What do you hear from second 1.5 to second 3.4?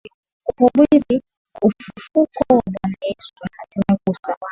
ufufuko wa Bwana Yesu